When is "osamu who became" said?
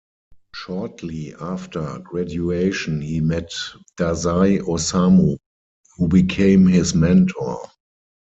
4.61-6.65